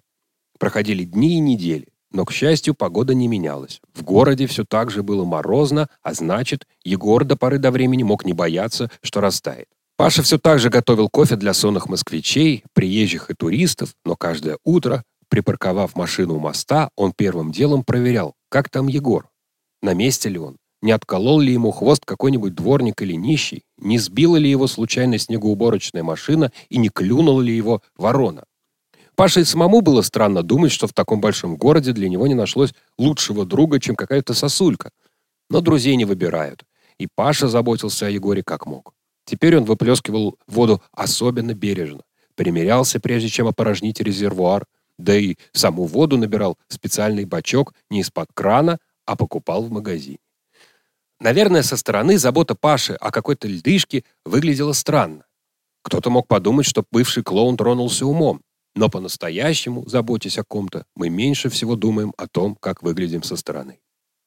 Проходили 0.59 1.03
дни 1.03 1.37
и 1.37 1.39
недели, 1.39 1.87
но, 2.11 2.25
к 2.25 2.31
счастью, 2.31 2.75
погода 2.75 3.15
не 3.15 3.27
менялась. 3.27 3.81
В 3.93 4.03
городе 4.03 4.45
все 4.47 4.65
так 4.65 4.91
же 4.91 5.01
было 5.01 5.23
морозно, 5.25 5.89
а 6.03 6.13
значит, 6.13 6.67
Егор 6.83 7.23
до 7.23 7.37
поры 7.37 7.57
до 7.57 7.71
времени 7.71 8.03
мог 8.03 8.25
не 8.25 8.33
бояться, 8.33 8.91
что 9.01 9.19
растает. 9.21 9.67
Паша 9.95 10.23
все 10.23 10.39
так 10.39 10.59
же 10.59 10.69
готовил 10.69 11.07
кофе 11.07 11.35
для 11.35 11.53
сонных 11.53 11.87
москвичей, 11.87 12.63
приезжих 12.73 13.29
и 13.29 13.35
туристов, 13.35 13.93
но 14.03 14.15
каждое 14.15 14.57
утро, 14.63 15.03
припарковав 15.29 15.95
машину 15.95 16.35
у 16.35 16.39
моста, 16.39 16.89
он 16.95 17.13
первым 17.15 17.51
делом 17.51 17.83
проверял, 17.83 18.33
как 18.49 18.69
там 18.69 18.87
Егор. 18.87 19.29
На 19.81 19.93
месте 19.93 20.29
ли 20.29 20.39
он? 20.39 20.57
Не 20.81 20.91
отколол 20.91 21.39
ли 21.39 21.53
ему 21.53 21.71
хвост 21.71 22.03
какой-нибудь 22.05 22.55
дворник 22.55 23.01
или 23.01 23.13
нищий? 23.13 23.63
Не 23.77 23.99
сбила 23.99 24.35
ли 24.35 24.49
его 24.49 24.67
случайно 24.67 25.17
снегоуборочная 25.17 26.03
машина 26.03 26.51
и 26.69 26.77
не 26.77 26.89
клюнула 26.89 27.41
ли 27.41 27.55
его 27.55 27.81
ворона? 27.95 28.43
Паше 29.15 29.41
и 29.41 29.45
самому 29.45 29.81
было 29.81 30.01
странно 30.01 30.41
думать, 30.41 30.71
что 30.71 30.87
в 30.87 30.93
таком 30.93 31.21
большом 31.21 31.55
городе 31.55 31.93
для 31.93 32.09
него 32.09 32.25
не 32.27 32.33
нашлось 32.33 32.73
лучшего 32.97 33.45
друга, 33.45 33.79
чем 33.79 33.95
какая-то 33.95 34.33
сосулька. 34.33 34.89
Но 35.49 35.61
друзей 35.61 35.95
не 35.95 36.05
выбирают. 36.05 36.63
И 36.97 37.07
Паша 37.13 37.47
заботился 37.47 38.07
о 38.07 38.09
Егоре 38.09 38.43
как 38.43 38.65
мог. 38.65 38.93
Теперь 39.25 39.57
он 39.57 39.65
выплескивал 39.65 40.37
воду 40.47 40.81
особенно 40.91 41.53
бережно, 41.53 42.01
примерялся, 42.35 42.99
прежде 42.99 43.29
чем 43.29 43.47
опорожнить 43.47 44.01
резервуар, 44.01 44.65
да 44.97 45.15
и 45.15 45.35
саму 45.53 45.85
воду 45.85 46.17
набирал 46.17 46.57
в 46.67 46.73
специальный 46.73 47.25
бачок 47.25 47.73
не 47.89 48.01
из-под 48.01 48.29
крана, 48.33 48.79
а 49.05 49.15
покупал 49.15 49.63
в 49.63 49.71
магазине. 49.71 50.19
Наверное, 51.19 51.63
со 51.63 51.77
стороны 51.77 52.17
забота 52.17 52.55
Паши 52.55 52.93
о 52.93 53.11
какой-то 53.11 53.47
льдышке 53.47 54.03
выглядела 54.25 54.73
странно. 54.73 55.25
Кто-то 55.81 56.09
мог 56.09 56.27
подумать, 56.27 56.65
что 56.65 56.83
бывший 56.91 57.23
клоун 57.23 57.57
тронулся 57.57 58.05
умом, 58.05 58.41
но 58.75 58.89
по-настоящему, 58.89 59.87
заботясь 59.87 60.37
о 60.37 60.43
ком-то, 60.43 60.85
мы 60.95 61.09
меньше 61.09 61.49
всего 61.49 61.75
думаем 61.75 62.13
о 62.17 62.27
том, 62.27 62.55
как 62.55 62.83
выглядим 62.83 63.23
со 63.23 63.35
стороны. 63.35 63.79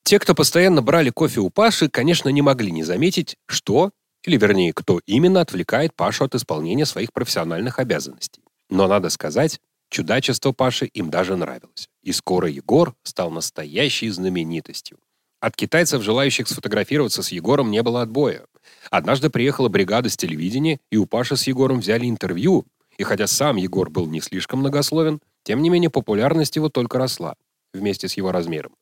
Те, 0.04 0.18
кто 0.18 0.34
постоянно 0.34 0.82
брали 0.82 1.10
кофе 1.10 1.40
у 1.40 1.50
Паши, 1.50 1.88
конечно, 1.88 2.28
не 2.28 2.40
могли 2.40 2.70
не 2.70 2.84
заметить, 2.84 3.36
что 3.46 3.90
или 4.26 4.36
вернее, 4.36 4.72
кто 4.72 5.00
именно 5.06 5.40
отвлекает 5.40 5.94
Пашу 5.94 6.24
от 6.24 6.34
исполнения 6.34 6.84
своих 6.84 7.12
профессиональных 7.12 7.78
обязанностей. 7.78 8.42
Но 8.68 8.88
надо 8.88 9.08
сказать, 9.08 9.60
чудачество 9.88 10.52
Паши 10.52 10.86
им 10.86 11.10
даже 11.10 11.36
нравилось. 11.36 11.88
И 12.02 12.12
скоро 12.12 12.48
Егор 12.48 12.94
стал 13.04 13.30
настоящей 13.30 14.10
знаменитостью. 14.10 14.98
От 15.40 15.54
китайцев, 15.54 16.02
желающих 16.02 16.48
сфотографироваться 16.48 17.22
с 17.22 17.30
Егором, 17.30 17.70
не 17.70 17.82
было 17.82 18.02
отбоя. 18.02 18.46
Однажды 18.90 19.30
приехала 19.30 19.68
бригада 19.68 20.08
с 20.08 20.16
телевидения, 20.16 20.80
и 20.90 20.96
у 20.96 21.06
Паши 21.06 21.36
с 21.36 21.46
Егором 21.46 21.80
взяли 21.80 22.08
интервью. 22.08 22.66
И 22.98 23.04
хотя 23.04 23.26
сам 23.26 23.56
Егор 23.56 23.90
был 23.90 24.06
не 24.06 24.20
слишком 24.20 24.60
многословен, 24.60 25.20
тем 25.44 25.62
не 25.62 25.70
менее 25.70 25.90
популярность 25.90 26.56
его 26.56 26.68
только 26.68 26.98
росла 26.98 27.36
вместе 27.72 28.08
с 28.08 28.14
его 28.14 28.32
размером. 28.32 28.72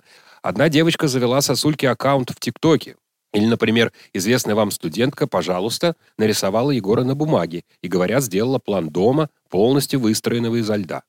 Одна 0.43 0.69
девочка 0.69 1.09
завела 1.09 1.41
сосульки 1.41 1.85
аккаунт 1.85 2.31
в 2.31 2.39
ТикТоке, 2.39 2.97
или, 3.35 3.47
например, 3.47 3.93
известная 4.13 4.55
вам 4.55 4.71
студентка, 4.71 5.27
пожалуйста, 5.27 5.97
нарисовала 6.17 6.71
Егора 6.71 7.03
на 7.03 7.17
бумаге 7.17 7.65
и, 7.83 7.89
говорят, 7.89 8.23
сделала 8.23 8.61
план 8.61 8.89
дома, 8.89 9.29
полностью 9.51 9.99
выстроенного 9.99 10.57
изо 10.57 10.77
льда. 10.77 11.03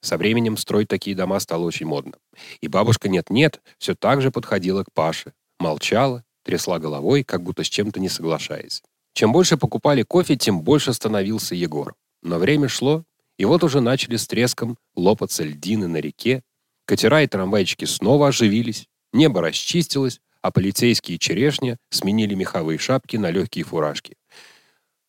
Со 0.00 0.16
временем 0.16 0.56
строить 0.56 0.88
такие 0.88 1.14
дома 1.14 1.38
стало 1.38 1.64
очень 1.64 1.86
модно. 1.86 2.14
И 2.62 2.68
бабушка 2.68 3.10
нет-нет 3.10 3.60
все 3.78 3.94
так 3.94 4.22
же 4.22 4.30
подходила 4.30 4.84
к 4.84 4.92
Паше, 4.94 5.34
молчала, 5.58 6.24
трясла 6.44 6.78
головой, 6.78 7.24
как 7.24 7.42
будто 7.42 7.62
с 7.62 7.68
чем-то 7.68 8.00
не 8.00 8.08
соглашаясь. 8.08 8.82
Чем 9.12 9.32
больше 9.32 9.58
покупали 9.58 10.02
кофе, 10.02 10.36
тем 10.36 10.62
больше 10.62 10.94
становился 10.94 11.54
Егор. 11.54 11.94
Но 12.22 12.38
время 12.38 12.68
шло, 12.68 13.04
и 13.38 13.44
вот 13.44 13.62
уже 13.62 13.80
начали 13.80 14.16
с 14.16 14.26
треском 14.26 14.78
лопаться 14.94 15.44
льдины 15.44 15.88
на 15.88 15.98
реке, 15.98 16.42
катера 16.86 17.22
и 17.22 17.26
трамвайчики 17.26 17.84
снова 17.84 18.28
оживились, 18.28 18.88
небо 19.12 19.42
расчистилось, 19.42 20.20
а 20.46 20.52
полицейские 20.52 21.18
черешни 21.18 21.76
сменили 21.90 22.34
меховые 22.34 22.78
шапки 22.78 23.16
на 23.16 23.32
легкие 23.32 23.64
фуражки. 23.64 24.16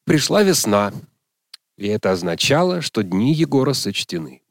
Пришла 0.04 0.42
весна, 0.42 0.92
и 1.78 1.86
это 1.88 2.12
означало, 2.12 2.82
что 2.82 3.04
дни 3.04 3.36
Егора 3.36 3.74
сочтены. 3.74 4.42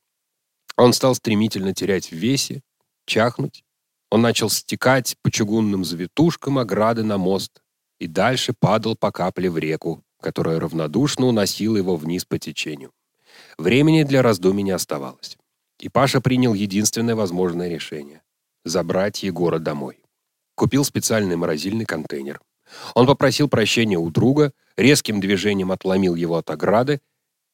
Он 0.77 0.93
стал 0.93 1.17
стремительно 1.17 1.75
терять 1.75 2.13
в 2.13 2.15
весе, 2.15 2.63
чахнуть. 3.05 3.65
Он 4.11 4.23
начал 4.23 4.49
стекать 4.49 5.17
по 5.23 5.31
чугунным 5.33 5.85
завитушкам 5.85 6.59
ограды 6.59 7.03
на 7.03 7.19
мост 7.19 7.63
и 7.99 8.07
дальше 8.07 8.55
падал 8.57 8.95
по 8.95 9.11
капле 9.11 9.51
в 9.51 9.59
реку, 9.59 10.05
которая 10.21 10.61
равнодушно 10.61 11.27
уносила 11.27 11.77
его 11.77 11.97
вниз 11.97 12.25
по 12.25 12.39
течению. 12.39 12.93
Времени 13.59 14.05
для 14.05 14.23
раздумий 14.23 14.63
не 14.63 14.71
оставалось. 14.71 15.37
И 15.81 15.89
Паша 15.89 16.21
принял 16.21 16.55
единственное 16.55 17.17
возможное 17.17 17.69
решение— 17.69 18.23
забрать 18.65 19.25
Егора 19.25 19.59
домой 19.59 19.99
купил 20.57 20.85
специальный 20.85 21.37
морозильный 21.37 21.85
контейнер. 21.85 22.41
Он 22.95 23.07
попросил 23.07 23.49
прощения 23.49 23.99
у 23.99 24.11
друга, 24.11 24.53
резким 24.77 25.21
движением 25.21 25.71
отломил 25.71 26.17
его 26.17 26.37
от 26.37 26.51
ограды 26.51 27.01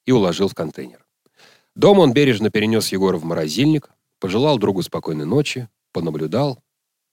и 0.06 0.12
уложил 0.12 0.48
в 0.48 0.54
контейнер. 0.54 1.04
Дома 1.74 2.00
он 2.00 2.14
бережно 2.14 2.50
перенес 2.50 2.88
Егора 2.88 3.18
в 3.18 3.24
морозильник, 3.24 3.90
пожелал 4.18 4.58
другу 4.58 4.82
спокойной 4.82 5.26
ночи, 5.26 5.68
понаблюдал 5.92 6.62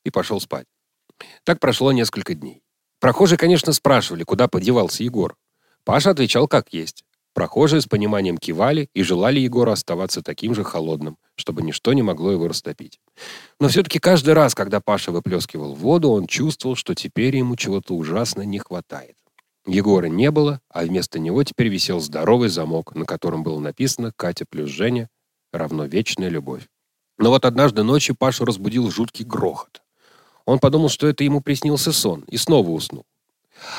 и 0.05 0.11
пошел 0.11 0.39
спать. 0.39 0.67
Так 1.43 1.59
прошло 1.59 1.91
несколько 1.91 2.33
дней. 2.33 2.61
Прохожие, 2.99 3.37
конечно, 3.37 3.73
спрашивали, 3.73 4.23
куда 4.23 4.47
подевался 4.47 5.03
Егор. 5.03 5.35
Паша 5.83 6.11
отвечал 6.11 6.47
как 6.47 6.71
есть. 6.71 7.03
Прохожие 7.33 7.81
с 7.81 7.85
пониманием 7.85 8.37
кивали 8.37 8.89
и 8.93 9.03
желали 9.03 9.39
Егору 9.39 9.71
оставаться 9.71 10.21
таким 10.21 10.55
же 10.55 10.63
холодным, 10.63 11.17
чтобы 11.35 11.61
ничто 11.61 11.93
не 11.93 12.01
могло 12.01 12.31
его 12.31 12.47
растопить. 12.47 12.99
Но 13.59 13.67
все-таки 13.67 13.99
каждый 13.99 14.33
раз, 14.33 14.55
когда 14.55 14.81
Паша 14.81 15.11
выплескивал 15.11 15.73
воду, 15.75 16.09
он 16.09 16.27
чувствовал, 16.27 16.75
что 16.75 16.95
теперь 16.95 17.37
ему 17.37 17.55
чего-то 17.55 17.95
ужасно 17.95 18.41
не 18.41 18.59
хватает. 18.59 19.15
Егора 19.67 20.07
не 20.07 20.31
было, 20.31 20.61
а 20.69 20.83
вместо 20.83 21.19
него 21.19 21.43
теперь 21.43 21.67
висел 21.67 21.99
здоровый 21.99 22.49
замок, 22.49 22.95
на 22.95 23.05
котором 23.05 23.43
было 23.43 23.59
написано 23.59 24.11
«Катя 24.15 24.45
плюс 24.49 24.69
Женя. 24.69 25.09
равно 25.51 25.85
вечная 25.85 26.29
любовь. 26.29 26.67
Но 27.17 27.29
вот 27.29 27.45
однажды 27.45 27.83
ночью 27.83 28.15
Пашу 28.15 28.45
разбудил 28.45 28.89
жуткий 28.89 29.25
грохот. 29.25 29.81
Он 30.45 30.59
подумал, 30.59 30.89
что 30.89 31.07
это 31.07 31.23
ему 31.23 31.41
приснился 31.41 31.91
сон, 31.91 32.23
и 32.27 32.37
снова 32.37 32.69
уснул. 32.69 33.05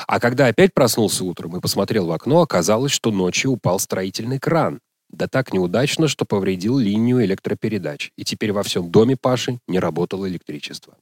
А 0.07 0.19
когда 0.19 0.47
опять 0.47 0.73
проснулся 0.73 1.23
утром 1.23 1.57
и 1.57 1.61
посмотрел 1.61 2.07
в 2.07 2.11
окно, 2.11 2.41
оказалось, 2.41 2.91
что 2.91 3.11
ночью 3.11 3.51
упал 3.51 3.79
строительный 3.79 4.39
кран. 4.39 4.79
Да 5.09 5.27
так 5.27 5.53
неудачно, 5.53 6.07
что 6.07 6.25
повредил 6.25 6.77
линию 6.77 7.23
электропередач, 7.23 8.11
и 8.15 8.23
теперь 8.23 8.53
во 8.53 8.63
всем 8.63 8.89
доме 8.89 9.17
Паши 9.17 9.59
не 9.67 9.79
работало 9.79 10.27
электричество. 10.27 10.95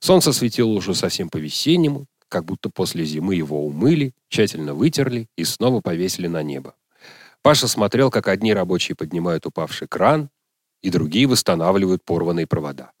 Солнце 0.00 0.32
светило 0.32 0.68
уже 0.68 0.94
совсем 0.94 1.30
по-весеннему, 1.30 2.06
как 2.28 2.44
будто 2.44 2.68
после 2.68 3.04
зимы 3.04 3.34
его 3.34 3.64
умыли, 3.64 4.12
тщательно 4.28 4.74
вытерли 4.74 5.28
и 5.36 5.44
снова 5.44 5.80
повесили 5.80 6.26
на 6.26 6.42
небо. 6.42 6.74
Паша 7.42 7.68
смотрел, 7.68 8.10
как 8.10 8.28
одни 8.28 8.52
рабочие 8.52 8.96
поднимают 8.96 9.46
упавший 9.46 9.88
кран, 9.88 10.28
и 10.82 10.90
другие 10.90 11.26
восстанавливают 11.26 12.04
порванные 12.04 12.46
провода. 12.46 12.92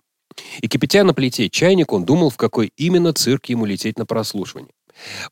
И 0.60 0.68
кипятя 0.68 1.04
на 1.04 1.14
плите 1.14 1.48
чайник, 1.50 1.92
он 1.92 2.04
думал, 2.04 2.30
в 2.30 2.36
какой 2.36 2.72
именно 2.76 3.12
цирк 3.12 3.46
ему 3.46 3.66
лететь 3.66 3.98
на 3.98 4.06
прослушивание. 4.06 4.72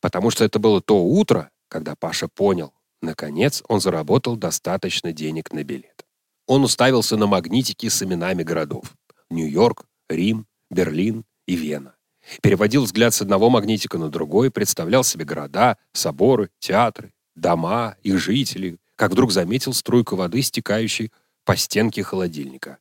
Потому 0.01 0.29
что 0.29 0.43
это 0.43 0.59
было 0.59 0.81
то 0.81 1.03
утро, 1.03 1.49
когда 1.67 1.95
Паша 1.95 2.27
понял, 2.27 2.73
наконец 3.01 3.63
он 3.67 3.81
заработал 3.81 4.35
достаточно 4.35 5.13
денег 5.13 5.51
на 5.51 5.63
билет. 5.63 6.05
Он 6.45 6.63
уставился 6.63 7.17
на 7.17 7.27
магнитики 7.27 7.89
с 7.89 8.01
именами 8.01 8.43
городов. 8.43 8.95
Нью-Йорк, 9.29 9.85
Рим, 10.09 10.47
Берлин 10.69 11.25
и 11.45 11.55
Вена. 11.55 11.95
Переводил 12.41 12.83
взгляд 12.83 13.13
с 13.13 13.21
одного 13.21 13.49
магнитика 13.49 13.97
на 13.97 14.09
другой, 14.09 14.51
представлял 14.51 15.03
себе 15.03 15.25
города, 15.25 15.77
соборы, 15.93 16.49
театры, 16.59 17.13
дома, 17.35 17.95
их 18.03 18.19
жители, 18.19 18.79
как 18.95 19.11
вдруг 19.11 19.31
заметил 19.31 19.73
струйку 19.73 20.15
воды, 20.15 20.41
стекающей 20.41 21.11
по 21.45 21.55
стенке 21.55 22.03
холодильника. 22.03 22.79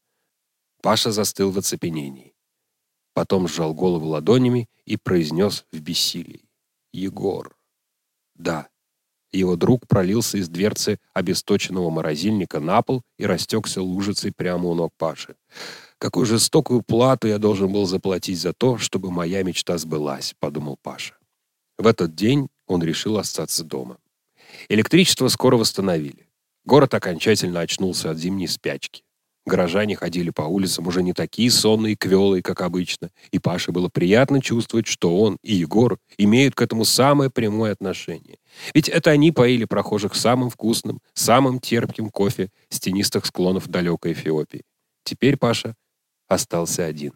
Паша 0.82 1.12
застыл 1.12 1.50
в 1.50 1.58
оцепенении. 1.58 2.34
Потом 3.14 3.48
сжал 3.48 3.74
голову 3.74 4.08
ладонями 4.08 4.68
и 4.84 4.96
произнес 4.96 5.64
в 5.72 5.80
бессилии. 5.80 6.45
Егор. 6.92 7.56
Да. 8.34 8.68
Его 9.32 9.56
друг 9.56 9.86
пролился 9.86 10.38
из 10.38 10.48
дверцы 10.48 10.98
обесточенного 11.12 11.90
морозильника 11.90 12.60
на 12.60 12.82
пол 12.82 13.02
и 13.18 13.26
растекся 13.26 13.82
лужицей 13.82 14.32
прямо 14.32 14.68
у 14.68 14.74
ног 14.74 14.92
Паши. 14.96 15.36
Какую 15.98 16.26
жестокую 16.26 16.82
плату 16.82 17.28
я 17.28 17.38
должен 17.38 17.72
был 17.72 17.86
заплатить 17.86 18.38
за 18.38 18.52
то, 18.52 18.78
чтобы 18.78 19.10
моя 19.10 19.42
мечта 19.42 19.78
сбылась, 19.78 20.34
подумал 20.38 20.78
Паша. 20.82 21.16
В 21.78 21.86
этот 21.86 22.14
день 22.14 22.48
он 22.66 22.82
решил 22.82 23.18
остаться 23.18 23.64
дома. 23.64 23.98
Электричество 24.68 25.28
скоро 25.28 25.56
восстановили. 25.56 26.28
Город 26.64 26.94
окончательно 26.94 27.60
очнулся 27.60 28.10
от 28.10 28.18
зимней 28.18 28.48
спячки. 28.48 29.05
Горожане 29.46 29.94
ходили 29.94 30.30
по 30.30 30.42
улицам 30.42 30.88
уже 30.88 31.04
не 31.04 31.12
такие 31.12 31.52
сонные 31.52 31.92
и 31.92 31.96
квелые, 31.96 32.42
как 32.42 32.62
обычно, 32.62 33.10
и 33.30 33.38
Паше 33.38 33.70
было 33.70 33.88
приятно 33.88 34.42
чувствовать, 34.42 34.88
что 34.88 35.16
он 35.20 35.38
и 35.42 35.54
Егор 35.54 35.98
имеют 36.18 36.56
к 36.56 36.62
этому 36.62 36.84
самое 36.84 37.30
прямое 37.30 37.72
отношение. 37.72 38.38
Ведь 38.74 38.88
это 38.88 39.10
они 39.10 39.30
поили 39.30 39.64
прохожих 39.64 40.16
самым 40.16 40.50
вкусным, 40.50 41.00
самым 41.14 41.60
терпким 41.60 42.10
кофе 42.10 42.50
с 42.70 42.80
тенистых 42.80 43.24
склонов 43.24 43.68
далекой 43.68 44.12
Эфиопии. 44.12 44.64
Теперь 45.04 45.36
Паша 45.36 45.76
остался 46.26 46.84
один. 46.84 47.12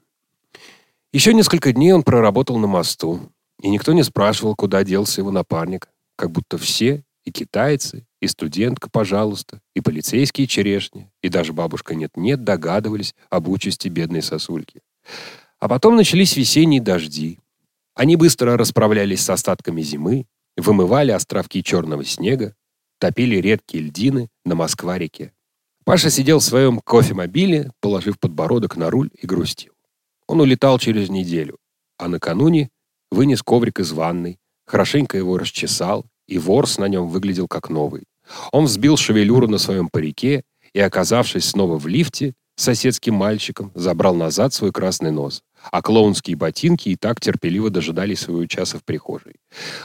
Еще 1.12 1.34
несколько 1.34 1.72
дней 1.72 1.92
он 1.92 2.04
проработал 2.04 2.58
на 2.58 2.68
мосту, 2.68 3.32
и 3.60 3.68
никто 3.68 3.92
не 3.92 4.04
спрашивал, 4.04 4.54
куда 4.54 4.84
делся 4.84 5.20
его 5.20 5.32
напарник, 5.32 5.88
как 6.14 6.30
будто 6.30 6.58
все 6.58 7.02
и 7.24 7.32
китайцы, 7.32 8.06
и 8.20 8.26
студентка, 8.26 8.88
пожалуйста, 8.90 9.60
и 9.74 9.80
полицейские 9.80 10.46
черешни, 10.46 11.10
и 11.22 11.28
даже 11.28 11.52
бабушка 11.52 11.94
нет-нет 11.94 12.44
догадывались 12.44 13.14
об 13.30 13.48
участи 13.48 13.88
бедной 13.88 14.22
сосульки. 14.22 14.82
А 15.58 15.68
потом 15.68 15.96
начались 15.96 16.36
весенние 16.36 16.80
дожди. 16.80 17.38
Они 17.94 18.16
быстро 18.16 18.56
расправлялись 18.56 19.22
с 19.22 19.30
остатками 19.30 19.82
зимы, 19.82 20.26
вымывали 20.56 21.10
островки 21.10 21.62
черного 21.62 22.04
снега, 22.04 22.54
топили 22.98 23.36
редкие 23.36 23.84
льдины 23.84 24.28
на 24.44 24.54
Москва-реке. 24.54 25.32
Паша 25.84 26.10
сидел 26.10 26.38
в 26.38 26.44
своем 26.44 26.80
кофемобиле, 26.80 27.72
положив 27.80 28.18
подбородок 28.18 28.76
на 28.76 28.90
руль 28.90 29.10
и 29.20 29.26
грустил. 29.26 29.72
Он 30.26 30.40
улетал 30.40 30.78
через 30.78 31.08
неделю, 31.08 31.58
а 31.98 32.08
накануне 32.08 32.70
вынес 33.10 33.42
коврик 33.42 33.80
из 33.80 33.92
ванной, 33.92 34.38
хорошенько 34.66 35.16
его 35.16 35.38
расчесал, 35.38 36.06
и 36.30 36.38
ворс 36.38 36.78
на 36.78 36.86
нем 36.86 37.08
выглядел 37.08 37.48
как 37.48 37.68
новый. 37.68 38.04
Он 38.52 38.64
взбил 38.64 38.96
шевелюру 38.96 39.48
на 39.48 39.58
своем 39.58 39.88
парике 39.88 40.42
и, 40.72 40.80
оказавшись 40.80 41.44
снова 41.44 41.78
в 41.78 41.86
лифте, 41.88 42.34
соседским 42.54 43.14
мальчиком 43.14 43.72
забрал 43.74 44.14
назад 44.14 44.54
свой 44.54 44.70
красный 44.70 45.10
нос, 45.10 45.42
а 45.72 45.82
клоунские 45.82 46.36
ботинки 46.36 46.90
и 46.90 46.96
так 46.96 47.20
терпеливо 47.20 47.70
дожидались 47.70 48.20
своего 48.20 48.46
часа 48.46 48.78
в 48.78 48.84
прихожей. 48.84 49.36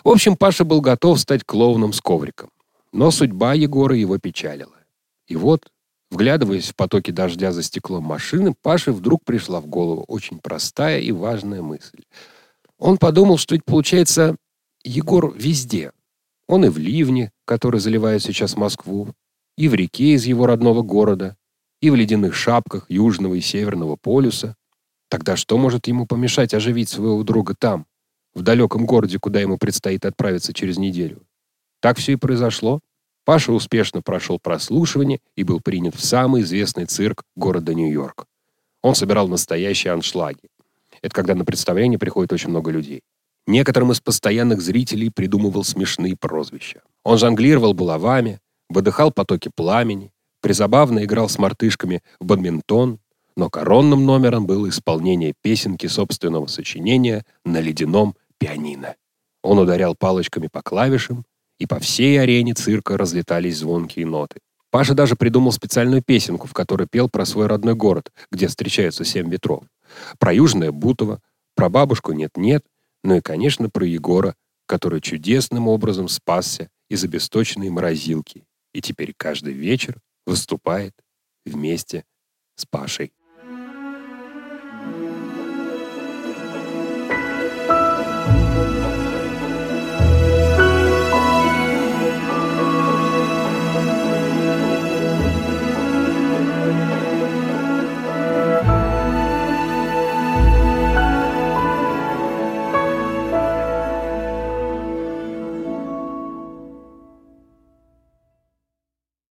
В 0.04 0.10
общем, 0.10 0.38
Паша 0.38 0.66
был 0.66 0.82
готов 0.82 1.20
стать 1.20 1.44
клоуном 1.44 1.94
с 1.94 2.02
ковриком. 2.02 2.52
Но 2.92 3.12
судьба 3.12 3.54
Егора 3.54 3.96
его 3.96 4.20
печалила. 4.20 4.76
И 5.28 5.36
вот, 5.36 5.68
вглядываясь 6.12 6.70
в 6.70 6.76
потоки 6.76 7.12
дождя 7.12 7.52
за 7.52 7.64
стеклом 7.64 8.04
машины, 8.04 8.54
Паше 8.62 8.92
вдруг 8.92 9.26
пришла 9.26 9.60
в 9.60 9.68
голову 9.68 10.06
очень 10.08 10.38
простая 10.40 11.00
и 11.00 11.12
важная 11.12 11.64
мысль. 11.64 12.04
Он 12.78 12.98
подумал, 12.98 13.38
что 13.38 13.56
ведь 13.56 13.66
получается 13.66 14.36
Егор 14.84 15.34
везде. 15.36 15.92
Он 16.48 16.66
и 16.66 16.70
в 16.70 16.78
ливне, 16.78 17.32
который 17.46 17.80
заливает 17.80 18.22
сейчас 18.22 18.56
Москву, 18.56 19.10
и 19.58 19.68
в 19.68 19.74
реке 19.74 20.14
из 20.14 20.26
его 20.26 20.46
родного 20.46 20.82
города, 20.82 21.38
и 21.82 21.90
в 21.90 21.96
ледяных 21.96 22.36
шапках 22.36 22.86
Южного 22.90 23.36
и 23.36 23.42
Северного 23.42 23.96
полюса. 23.96 24.56
Тогда 25.10 25.36
что 25.36 25.58
может 25.58 25.88
ему 25.88 26.06
помешать 26.06 26.54
оживить 26.54 26.90
своего 26.90 27.24
друга 27.24 27.56
там, 27.56 27.86
в 28.34 28.42
далеком 28.42 28.86
городе, 28.86 29.20
куда 29.20 29.40
ему 29.40 29.58
предстоит 29.58 30.06
отправиться 30.06 30.54
через 30.54 30.78
неделю? 30.78 31.22
Так 31.80 31.98
все 31.98 32.14
и 32.14 32.18
произошло. 32.18 32.82
Паша 33.24 33.52
успешно 33.52 34.02
прошел 34.02 34.40
прослушивание 34.40 35.20
и 35.36 35.44
был 35.44 35.60
принят 35.62 35.96
в 35.96 36.04
самый 36.04 36.42
известный 36.42 36.86
цирк 36.86 37.24
города 37.36 37.74
Нью-Йорк. 37.74 38.28
Он 38.84 38.94
собирал 38.94 39.28
настоящие 39.28 39.94
аншлаги. 39.94 40.50
Это 41.02 41.14
когда 41.14 41.34
на 41.34 41.46
представление 41.46 41.98
приходит 41.98 42.34
очень 42.34 42.50
много 42.50 42.72
людей. 42.72 43.02
Некоторым 43.48 43.92
из 43.92 44.02
постоянных 44.02 44.62
зрителей 44.62 45.12
придумывал 45.12 45.64
смешные 45.64 46.16
прозвища. 46.16 46.82
Он 47.04 47.18
жонглировал 47.18 47.74
булавами, 47.74 48.40
выдыхал 48.70 49.12
потоки 49.12 49.52
пламени, 49.54 50.12
призабавно 50.42 51.04
играл 51.04 51.30
с 51.30 51.38
мартышками 51.38 52.02
в 52.20 52.26
бадминтон, 52.26 53.00
но 53.38 53.50
коронным 53.50 54.06
номером 54.06 54.48
было 54.48 54.70
исполнение 54.70 55.34
песенки 55.42 55.86
собственного 55.88 56.48
сочинения 56.48 57.24
на 57.44 57.60
ледяном 57.60 58.16
пианино. 58.40 58.96
Он 59.44 59.60
ударял 59.60 59.96
палочками 59.96 60.48
по 60.52 60.64
клавишам, 60.64 61.26
и 61.60 61.68
по 61.68 61.80
всей 61.80 62.20
арене 62.20 62.54
цирка 62.54 62.98
разлетались 62.98 63.60
звонкие 63.60 64.06
ноты. 64.06 64.40
Паша 64.72 64.94
даже 64.94 65.16
придумал 65.16 65.52
специальную 65.52 66.02
песенку, 66.02 66.48
в 66.48 66.54
которой 66.54 66.88
пел 66.88 67.08
про 67.10 67.26
свой 67.26 67.48
родной 67.48 67.76
город, 67.76 68.12
где 68.32 68.48
встречаются 68.48 69.06
семь 69.06 69.30
ветров. 69.30 69.64
Про 70.18 70.34
Южное 70.34 70.72
Бутово, 70.72 71.22
про 71.56 71.70
бабушку 71.70 72.12
Нет-Нет 72.12 72.64
ну 73.06 73.18
и, 73.18 73.22
конечно, 73.22 73.70
про 73.70 73.86
Егора, 73.86 74.36
который 74.66 75.00
чудесным 75.00 75.68
образом 75.68 76.08
спасся 76.08 76.70
из 76.90 77.04
обесточенной 77.04 77.70
морозилки 77.70 78.46
и 78.74 78.82
теперь 78.82 79.14
каждый 79.16 79.54
вечер 79.54 80.02
выступает 80.26 80.94
вместе 81.46 82.04
с 82.56 82.66
Пашей. 82.66 83.14